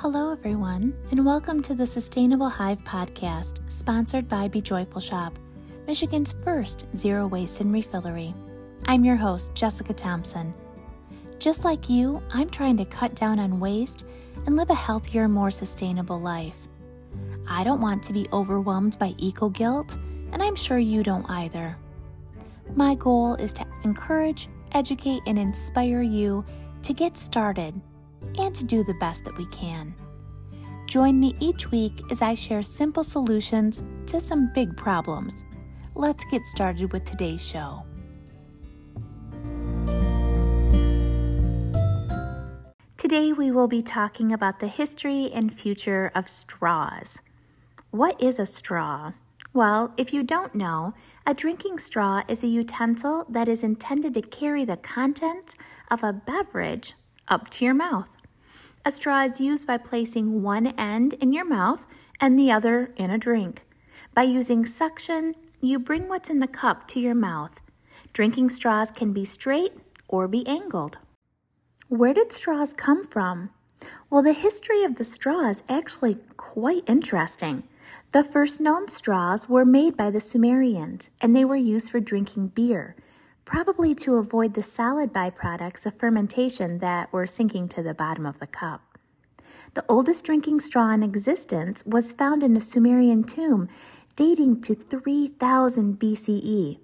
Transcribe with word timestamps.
Hello, 0.00 0.30
everyone, 0.30 0.94
and 1.10 1.26
welcome 1.26 1.60
to 1.60 1.74
the 1.74 1.84
Sustainable 1.84 2.48
Hive 2.48 2.78
podcast, 2.84 3.68
sponsored 3.68 4.28
by 4.28 4.46
Be 4.46 4.60
Joyful 4.60 5.00
Shop, 5.00 5.32
Michigan's 5.88 6.36
first 6.44 6.86
zero 6.96 7.26
waste 7.26 7.60
and 7.60 7.72
refillery. 7.72 8.32
I'm 8.86 9.04
your 9.04 9.16
host, 9.16 9.56
Jessica 9.56 9.92
Thompson. 9.92 10.54
Just 11.40 11.64
like 11.64 11.90
you, 11.90 12.22
I'm 12.32 12.48
trying 12.48 12.76
to 12.76 12.84
cut 12.84 13.16
down 13.16 13.40
on 13.40 13.58
waste 13.58 14.04
and 14.46 14.54
live 14.54 14.70
a 14.70 14.74
healthier, 14.74 15.26
more 15.26 15.50
sustainable 15.50 16.20
life. 16.20 16.68
I 17.48 17.64
don't 17.64 17.80
want 17.80 18.04
to 18.04 18.12
be 18.12 18.28
overwhelmed 18.32 18.96
by 19.00 19.16
eco 19.18 19.48
guilt, 19.48 19.98
and 20.30 20.40
I'm 20.40 20.54
sure 20.54 20.78
you 20.78 21.02
don't 21.02 21.28
either. 21.28 21.76
My 22.76 22.94
goal 22.94 23.34
is 23.34 23.52
to 23.54 23.66
encourage, 23.82 24.48
educate, 24.70 25.22
and 25.26 25.40
inspire 25.40 26.02
you 26.02 26.44
to 26.84 26.92
get 26.92 27.18
started 27.18 27.74
and 28.38 28.54
to 28.54 28.64
do 28.64 28.84
the 28.84 28.94
best 28.94 29.24
that 29.24 29.36
we 29.36 29.46
can. 29.46 29.94
Join 30.86 31.20
me 31.20 31.36
each 31.38 31.70
week 31.70 32.00
as 32.10 32.22
I 32.22 32.34
share 32.34 32.62
simple 32.62 33.04
solutions 33.04 33.82
to 34.06 34.20
some 34.20 34.50
big 34.54 34.76
problems. 34.76 35.44
Let's 35.94 36.24
get 36.30 36.46
started 36.46 36.92
with 36.92 37.04
today's 37.04 37.44
show. 37.44 37.84
Today, 42.96 43.32
we 43.32 43.50
will 43.50 43.68
be 43.68 43.82
talking 43.82 44.32
about 44.32 44.60
the 44.60 44.68
history 44.68 45.30
and 45.32 45.52
future 45.52 46.10
of 46.14 46.28
straws. 46.28 47.18
What 47.90 48.20
is 48.22 48.38
a 48.38 48.46
straw? 48.46 49.12
Well, 49.54 49.92
if 49.96 50.12
you 50.12 50.22
don't 50.22 50.54
know, 50.54 50.94
a 51.26 51.34
drinking 51.34 51.78
straw 51.78 52.22
is 52.28 52.42
a 52.42 52.48
utensil 52.48 53.24
that 53.28 53.48
is 53.48 53.64
intended 53.64 54.14
to 54.14 54.22
carry 54.22 54.64
the 54.64 54.76
contents 54.76 55.54
of 55.90 56.02
a 56.02 56.12
beverage 56.12 56.94
up 57.28 57.50
to 57.50 57.64
your 57.64 57.74
mouth. 57.74 58.10
A 58.84 58.90
straw 58.90 59.22
is 59.22 59.40
used 59.40 59.66
by 59.66 59.76
placing 59.76 60.42
one 60.42 60.68
end 60.78 61.14
in 61.14 61.32
your 61.32 61.44
mouth 61.44 61.86
and 62.20 62.38
the 62.38 62.50
other 62.50 62.92
in 62.96 63.10
a 63.10 63.18
drink. 63.18 63.64
By 64.14 64.22
using 64.22 64.64
suction, 64.64 65.34
you 65.60 65.78
bring 65.78 66.08
what's 66.08 66.30
in 66.30 66.40
the 66.40 66.46
cup 66.46 66.88
to 66.88 67.00
your 67.00 67.14
mouth. 67.14 67.60
Drinking 68.12 68.50
straws 68.50 68.90
can 68.90 69.12
be 69.12 69.24
straight 69.24 69.72
or 70.08 70.26
be 70.26 70.46
angled. 70.46 70.98
Where 71.88 72.14
did 72.14 72.32
straws 72.32 72.72
come 72.72 73.04
from? 73.04 73.50
Well, 74.10 74.22
the 74.22 74.32
history 74.32 74.82
of 74.84 74.96
the 74.96 75.04
straw 75.04 75.48
is 75.48 75.62
actually 75.68 76.18
quite 76.36 76.84
interesting. 76.86 77.64
The 78.12 78.24
first 78.24 78.60
known 78.60 78.88
straws 78.88 79.48
were 79.48 79.64
made 79.64 79.96
by 79.96 80.10
the 80.10 80.20
Sumerians, 80.20 81.10
and 81.20 81.34
they 81.34 81.44
were 81.44 81.56
used 81.56 81.90
for 81.90 82.00
drinking 82.00 82.48
beer 82.48 82.96
probably 83.48 83.94
to 83.94 84.16
avoid 84.16 84.52
the 84.52 84.62
solid 84.62 85.10
byproducts 85.10 85.86
of 85.86 85.98
fermentation 85.98 86.80
that 86.80 87.10
were 87.10 87.26
sinking 87.26 87.66
to 87.66 87.82
the 87.82 87.94
bottom 87.94 88.26
of 88.26 88.38
the 88.40 88.46
cup. 88.46 88.98
The 89.72 89.86
oldest 89.88 90.26
drinking 90.26 90.60
straw 90.60 90.92
in 90.92 91.02
existence 91.02 91.82
was 91.86 92.12
found 92.12 92.42
in 92.42 92.58
a 92.58 92.60
Sumerian 92.60 93.24
tomb 93.24 93.66
dating 94.16 94.60
to 94.60 94.74
3000 94.74 95.98
BCE. 95.98 96.78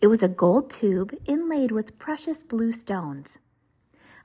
It 0.00 0.06
was 0.06 0.22
a 0.22 0.28
gold 0.28 0.70
tube 0.70 1.12
inlaid 1.26 1.72
with 1.72 1.98
precious 1.98 2.44
blue 2.44 2.70
stones. 2.70 3.40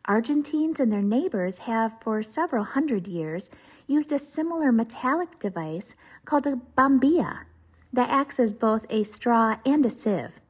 Argentines 0.05 0.79
and 0.79 0.91
their 0.91 1.01
neighbors 1.01 1.59
have, 1.59 1.99
for 1.99 2.21
several 2.21 2.63
hundred 2.63 3.07
years, 3.07 3.49
used 3.87 4.11
a 4.11 4.19
similar 4.19 4.71
metallic 4.71 5.39
device 5.39 5.95
called 6.25 6.45
a 6.45 6.61
bombilla 6.77 7.45
that 7.91 8.11
acts 8.11 8.39
as 8.39 8.53
both 8.53 8.85
a 8.91 9.03
straw 9.03 9.55
and 9.65 9.83
a 9.83 9.89
sieve. 9.89 10.41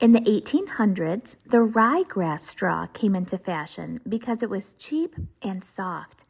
In 0.00 0.12
the 0.12 0.20
1800s, 0.20 1.36
the 1.46 1.58
ryegrass 1.58 2.40
straw 2.40 2.86
came 2.86 3.14
into 3.14 3.38
fashion 3.38 4.00
because 4.08 4.42
it 4.42 4.50
was 4.50 4.74
cheap 4.74 5.14
and 5.40 5.62
soft, 5.62 6.24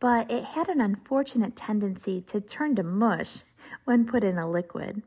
but 0.00 0.30
it 0.30 0.44
had 0.44 0.68
an 0.68 0.80
unfortunate 0.80 1.54
tendency 1.54 2.20
to 2.22 2.40
turn 2.40 2.74
to 2.76 2.82
mush 2.82 3.42
when 3.84 4.06
put 4.06 4.24
in 4.24 4.38
a 4.38 4.50
liquid. 4.50 5.02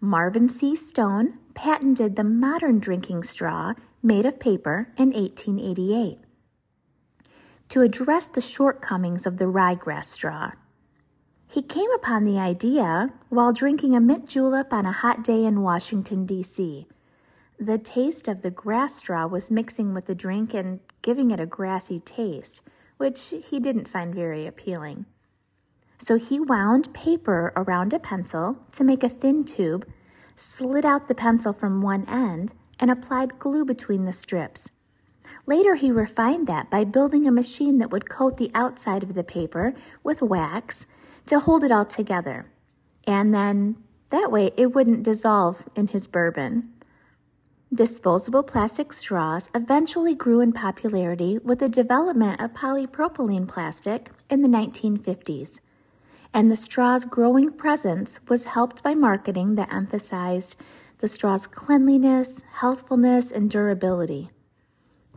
Marvin 0.00 0.48
C. 0.48 0.74
Stone 0.74 1.38
patented 1.54 2.16
the 2.16 2.24
modern 2.24 2.80
drinking 2.80 3.22
straw 3.22 3.74
made 4.02 4.26
of 4.26 4.40
paper 4.40 4.88
in 4.96 5.12
1888 5.12 6.18
to 7.68 7.82
address 7.82 8.26
the 8.26 8.40
shortcomings 8.40 9.26
of 9.26 9.36
the 9.36 9.44
ryegrass 9.44 10.06
straw. 10.06 10.50
He 11.52 11.60
came 11.60 11.90
upon 11.92 12.24
the 12.24 12.38
idea 12.38 13.12
while 13.28 13.52
drinking 13.52 13.94
a 13.94 14.00
mint 14.00 14.26
julep 14.26 14.72
on 14.72 14.86
a 14.86 14.92
hot 14.92 15.22
day 15.22 15.44
in 15.44 15.60
Washington, 15.60 16.24
D.C. 16.24 16.86
The 17.58 17.76
taste 17.76 18.26
of 18.26 18.40
the 18.40 18.50
grass 18.50 18.94
straw 18.94 19.26
was 19.26 19.50
mixing 19.50 19.92
with 19.92 20.06
the 20.06 20.14
drink 20.14 20.54
and 20.54 20.80
giving 21.02 21.30
it 21.30 21.38
a 21.38 21.44
grassy 21.44 22.00
taste, 22.00 22.62
which 22.96 23.34
he 23.50 23.60
didn't 23.60 23.86
find 23.86 24.14
very 24.14 24.46
appealing. 24.46 25.04
So 25.98 26.16
he 26.16 26.40
wound 26.40 26.94
paper 26.94 27.52
around 27.54 27.92
a 27.92 27.98
pencil 27.98 28.56
to 28.72 28.82
make 28.82 29.04
a 29.04 29.10
thin 29.10 29.44
tube, 29.44 29.86
slid 30.34 30.86
out 30.86 31.06
the 31.06 31.14
pencil 31.14 31.52
from 31.52 31.82
one 31.82 32.08
end, 32.08 32.54
and 32.80 32.90
applied 32.90 33.38
glue 33.38 33.66
between 33.66 34.06
the 34.06 34.14
strips. 34.14 34.70
Later, 35.44 35.74
he 35.74 35.90
refined 35.90 36.46
that 36.46 36.70
by 36.70 36.84
building 36.84 37.28
a 37.28 37.30
machine 37.30 37.76
that 37.76 37.90
would 37.90 38.08
coat 38.08 38.38
the 38.38 38.50
outside 38.54 39.02
of 39.02 39.12
the 39.12 39.22
paper 39.22 39.74
with 40.02 40.22
wax 40.22 40.86
to 41.26 41.40
hold 41.40 41.64
it 41.64 41.72
all 41.72 41.84
together. 41.84 42.46
And 43.06 43.34
then 43.34 43.76
that 44.10 44.30
way 44.30 44.52
it 44.56 44.74
wouldn't 44.74 45.02
dissolve 45.02 45.68
in 45.74 45.88
his 45.88 46.06
bourbon. 46.06 46.72
Disposable 47.74 48.42
plastic 48.42 48.92
straws 48.92 49.48
eventually 49.54 50.14
grew 50.14 50.40
in 50.40 50.52
popularity 50.52 51.38
with 51.38 51.58
the 51.60 51.70
development 51.70 52.38
of 52.38 52.52
polypropylene 52.52 53.48
plastic 53.48 54.10
in 54.28 54.42
the 54.42 54.48
1950s. 54.48 55.60
And 56.34 56.50
the 56.50 56.56
straw's 56.56 57.06
growing 57.06 57.52
presence 57.52 58.20
was 58.28 58.44
helped 58.44 58.82
by 58.82 58.92
marketing 58.92 59.54
that 59.54 59.72
emphasized 59.72 60.56
the 60.98 61.08
straw's 61.08 61.46
cleanliness, 61.46 62.42
healthfulness, 62.56 63.32
and 63.32 63.50
durability. 63.50 64.30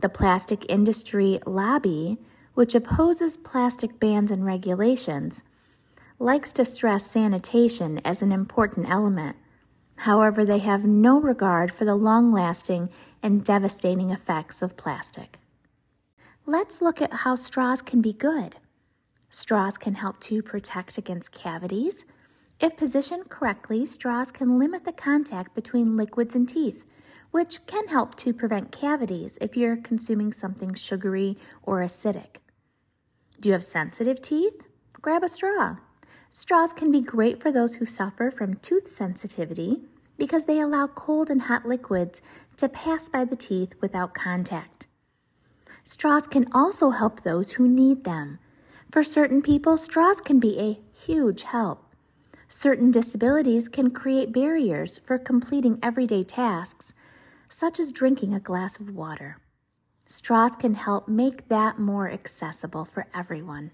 The 0.00 0.08
plastic 0.08 0.64
industry 0.68 1.38
lobby, 1.46 2.18
which 2.54 2.74
opposes 2.74 3.36
plastic 3.36 4.00
bans 4.00 4.30
and 4.30 4.46
regulations, 4.46 5.42
likes 6.18 6.52
to 6.54 6.64
stress 6.64 7.06
sanitation 7.06 8.00
as 8.04 8.22
an 8.22 8.32
important 8.32 8.88
element. 8.88 9.36
However, 10.00 10.44
they 10.44 10.58
have 10.58 10.84
no 10.84 11.20
regard 11.20 11.72
for 11.72 11.84
the 11.84 11.94
long 11.94 12.32
lasting 12.32 12.90
and 13.22 13.44
devastating 13.44 14.10
effects 14.10 14.62
of 14.62 14.76
plastic. 14.76 15.38
Let's 16.44 16.80
look 16.80 17.02
at 17.02 17.12
how 17.12 17.34
straws 17.34 17.82
can 17.82 18.00
be 18.00 18.12
good. 18.12 18.56
Straws 19.30 19.76
can 19.76 19.96
help 19.96 20.20
to 20.20 20.42
protect 20.42 20.96
against 20.96 21.32
cavities. 21.32 22.04
If 22.60 22.76
positioned 22.76 23.28
correctly, 23.28 23.84
straws 23.84 24.30
can 24.30 24.58
limit 24.58 24.84
the 24.84 24.92
contact 24.92 25.54
between 25.54 25.96
liquids 25.96 26.34
and 26.34 26.48
teeth, 26.48 26.86
which 27.30 27.66
can 27.66 27.88
help 27.88 28.14
to 28.16 28.32
prevent 28.32 28.72
cavities 28.72 29.36
if 29.40 29.56
you're 29.56 29.76
consuming 29.76 30.32
something 30.32 30.72
sugary 30.74 31.36
or 31.62 31.80
acidic. 31.80 32.36
Do 33.40 33.48
you 33.50 33.52
have 33.52 33.64
sensitive 33.64 34.22
teeth? 34.22 34.68
Grab 35.02 35.22
a 35.22 35.28
straw. 35.28 35.76
Straws 36.38 36.74
can 36.74 36.92
be 36.92 37.00
great 37.00 37.40
for 37.40 37.50
those 37.50 37.76
who 37.76 37.86
suffer 37.86 38.30
from 38.30 38.56
tooth 38.56 38.88
sensitivity 38.88 39.80
because 40.18 40.44
they 40.44 40.60
allow 40.60 40.86
cold 40.86 41.30
and 41.30 41.40
hot 41.40 41.64
liquids 41.64 42.20
to 42.58 42.68
pass 42.68 43.08
by 43.08 43.24
the 43.24 43.34
teeth 43.34 43.72
without 43.80 44.12
contact. 44.12 44.86
Straws 45.82 46.26
can 46.26 46.44
also 46.52 46.90
help 46.90 47.22
those 47.22 47.52
who 47.52 47.66
need 47.66 48.04
them. 48.04 48.38
For 48.92 49.02
certain 49.02 49.40
people, 49.40 49.78
straws 49.78 50.20
can 50.20 50.38
be 50.38 50.60
a 50.60 50.78
huge 50.94 51.44
help. 51.44 51.94
Certain 52.48 52.90
disabilities 52.90 53.66
can 53.66 53.90
create 53.90 54.30
barriers 54.30 54.98
for 54.98 55.16
completing 55.18 55.78
everyday 55.82 56.22
tasks, 56.22 56.92
such 57.48 57.80
as 57.80 57.92
drinking 57.92 58.34
a 58.34 58.40
glass 58.40 58.78
of 58.78 58.94
water. 58.94 59.38
Straws 60.04 60.52
can 60.52 60.74
help 60.74 61.08
make 61.08 61.48
that 61.48 61.78
more 61.78 62.10
accessible 62.10 62.84
for 62.84 63.06
everyone. 63.14 63.70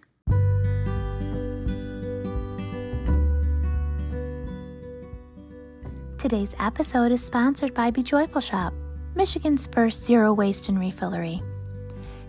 Today's 6.23 6.55
episode 6.61 7.11
is 7.11 7.21
sponsored 7.21 7.75
by 7.75 7.91
Be 7.91 8.01
Joyful 8.01 8.41
Shop, 8.41 8.73
Michigan's 9.17 9.67
first 9.67 10.05
zero 10.05 10.33
waste 10.33 10.69
and 10.69 10.79
refillery. 10.79 11.43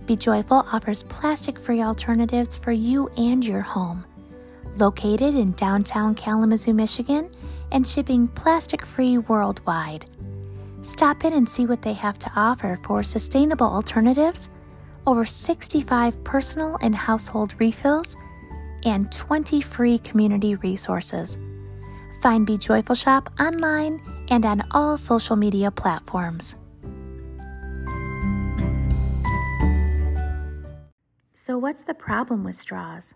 Be 0.08 0.16
Joyful 0.16 0.66
offers 0.72 1.04
plastic 1.04 1.60
free 1.60 1.84
alternatives 1.84 2.58
for 2.58 2.72
you 2.72 3.08
and 3.18 3.46
your 3.46 3.62
home. 3.62 4.04
Located 4.78 5.36
in 5.36 5.52
downtown 5.52 6.16
Kalamazoo, 6.16 6.74
Michigan, 6.74 7.30
and 7.72 7.88
shipping 7.88 8.28
plastic 8.30 8.84
free 8.84 9.20
worldwide. 9.20 10.10
Stop 10.82 11.24
in 11.24 11.34
and 11.34 11.48
see 11.48 11.68
what 11.68 11.84
they 11.84 11.94
have 11.94 12.18
to 12.18 12.32
offer 12.36 12.80
for 12.84 13.04
sustainable 13.04 13.68
alternatives, 13.68 14.50
over 15.06 15.24
65 15.24 16.24
personal 16.24 16.80
and 16.82 16.96
household 16.96 17.54
refills, 17.60 18.18
and 18.86 19.12
20 19.12 19.62
free 19.62 20.00
community 20.00 20.56
resources. 20.56 21.38
Find 22.24 22.46
Be 22.46 22.58
Joyful 22.58 22.96
Shop 22.96 23.30
online 23.38 24.00
and 24.30 24.46
on 24.46 24.64
all 24.72 24.96
social 24.96 25.36
media 25.36 25.70
platforms. 25.70 26.56
So, 31.34 31.58
what's 31.58 31.84
the 31.84 31.94
problem 31.94 32.46
with 32.46 32.56
straws? 32.56 33.14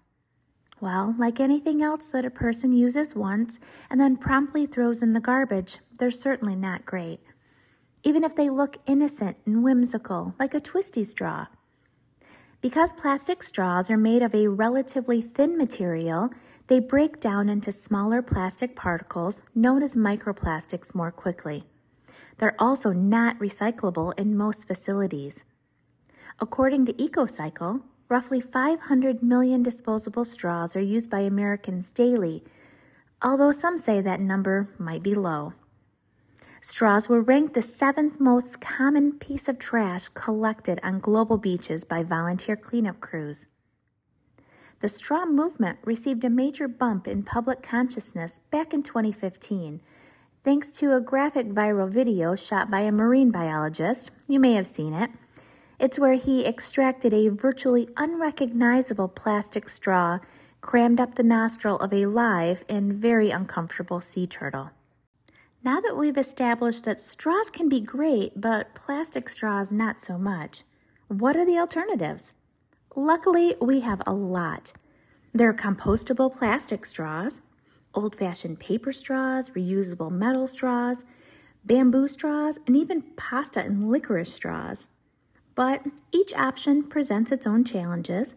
Well, 0.81 1.15
like 1.17 1.39
anything 1.39 1.81
else 1.81 2.11
that 2.11 2.25
a 2.25 2.29
person 2.29 2.73
uses 2.73 3.15
once 3.15 3.61
and 3.89 3.97
then 3.97 4.17
promptly 4.17 4.65
throws 4.65 5.01
in 5.01 5.13
the 5.13 5.21
garbage, 5.21 5.79
they're 5.97 6.11
certainly 6.11 6.57
not 6.57 6.85
great. 6.85 7.21
Even 8.03 8.25
if 8.25 8.35
they 8.35 8.49
look 8.49 8.75
innocent 8.87 9.37
and 9.45 9.63
whimsical, 9.63 10.35
like 10.37 10.53
a 10.53 10.59
twisty 10.59 11.05
straw. 11.05 11.47
Because 12.59 12.91
plastic 12.91 13.41
straws 13.41 13.89
are 13.89 13.97
made 13.97 14.21
of 14.21 14.35
a 14.35 14.49
relatively 14.49 15.21
thin 15.21 15.57
material, 15.57 16.31
they 16.67 16.79
break 16.79 17.19
down 17.19 17.49
into 17.49 17.71
smaller 17.71 18.21
plastic 18.21 18.75
particles 18.75 19.45
known 19.55 19.81
as 19.81 19.95
microplastics 19.95 20.93
more 20.93 21.11
quickly. 21.11 21.63
They're 22.37 22.55
also 22.59 22.91
not 22.91 23.39
recyclable 23.39 24.17
in 24.19 24.37
most 24.37 24.67
facilities. 24.67 25.43
According 26.39 26.85
to 26.85 26.93
EcoCycle, 26.93 27.81
roughly 28.09 28.41
500 28.41 29.23
million 29.23 29.63
disposable 29.63 30.25
straws 30.25 30.75
are 30.75 30.81
used 30.81 31.09
by 31.09 31.21
Americans 31.21 31.91
daily, 31.91 32.43
although 33.21 33.51
some 33.51 33.77
say 33.77 34.01
that 34.01 34.19
number 34.19 34.69
might 34.77 35.01
be 35.01 35.15
low. 35.15 35.53
Straws 36.61 37.07
were 37.07 37.21
ranked 37.21 37.53
the 37.53 37.61
seventh 37.61 38.19
most 38.19 38.59
common 38.59 39.13
piece 39.13 39.47
of 39.47 39.57
trash 39.57 40.09
collected 40.09 40.79
on 40.83 40.99
global 40.99 41.37
beaches 41.37 41.85
by 41.85 42.03
volunteer 42.03 42.55
cleanup 42.55 42.99
crews. 42.99 43.47
The 44.79 44.87
straw 44.87 45.25
movement 45.25 45.79
received 45.83 46.23
a 46.23 46.29
major 46.29 46.67
bump 46.67 47.07
in 47.07 47.23
public 47.23 47.63
consciousness 47.63 48.39
back 48.51 48.73
in 48.73 48.83
2015 48.83 49.81
thanks 50.43 50.71
to 50.71 50.93
a 50.93 51.01
graphic 51.01 51.47
viral 51.47 51.91
video 51.91 52.35
shot 52.35 52.69
by 52.69 52.81
a 52.81 52.91
marine 52.91 53.31
biologist. 53.31 54.11
You 54.27 54.39
may 54.39 54.53
have 54.53 54.67
seen 54.67 54.93
it. 54.93 55.09
It's 55.79 55.97
where 55.97 56.13
he 56.13 56.45
extracted 56.45 57.11
a 57.11 57.29
virtually 57.29 57.89
unrecognizable 57.97 59.07
plastic 59.07 59.67
straw 59.67 60.19
crammed 60.61 60.99
up 60.99 61.15
the 61.15 61.23
nostril 61.23 61.77
of 61.77 61.91
a 61.91 62.05
live 62.05 62.63
and 62.69 62.93
very 62.93 63.31
uncomfortable 63.31 63.99
sea 63.99 64.27
turtle. 64.27 64.69
Now 65.65 65.81
that 65.81 65.97
we've 65.97 66.17
established 66.17 66.85
that 66.85 67.01
straws 67.01 67.49
can 67.49 67.67
be 67.67 67.81
great, 67.81 68.39
but 68.39 68.75
plastic 68.75 69.27
straws 69.27 69.71
not 69.71 69.99
so 69.99 70.19
much, 70.19 70.63
what 71.07 71.35
are 71.35 71.45
the 71.45 71.57
alternatives? 71.57 72.31
Luckily, 72.99 73.55
we 73.61 73.81
have 73.81 74.01
a 74.07 74.11
lot. 74.11 74.73
There 75.31 75.47
are 75.47 75.53
compostable 75.53 76.35
plastic 76.35 76.83
straws, 76.83 77.41
old 77.93 78.15
fashioned 78.15 78.59
paper 78.59 78.91
straws, 78.91 79.51
reusable 79.51 80.09
metal 80.11 80.47
straws, 80.47 81.05
bamboo 81.63 82.07
straws, 82.07 82.57
and 82.65 82.75
even 82.75 83.03
pasta 83.15 83.59
and 83.59 83.87
licorice 83.87 84.33
straws. 84.33 84.87
But 85.53 85.85
each 86.11 86.33
option 86.33 86.81
presents 86.81 87.31
its 87.31 87.45
own 87.45 87.63
challenges. 87.63 88.33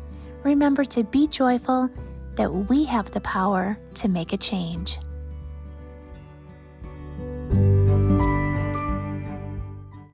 remember 0.44 0.84
to 0.84 1.02
be 1.02 1.26
joyful 1.26 1.90
that 2.36 2.52
we 2.52 2.84
have 2.84 3.10
the 3.10 3.20
power 3.20 3.78
to 3.94 4.08
make 4.08 4.32
a 4.32 4.36
change. 4.36 4.98